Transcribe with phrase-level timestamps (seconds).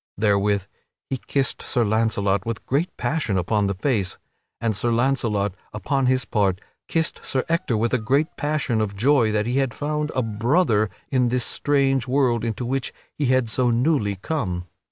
[0.17, 0.63] Therewith
[1.11, 4.17] he kissed Sir Launcelot with great passion upon the face.
[4.59, 9.31] And Sir Launcelot upon his part kissed Sir Ector with a great passion of joy
[9.31, 13.69] that he had found a brother in this strange world into which he had so
[13.69, 14.63] newly come.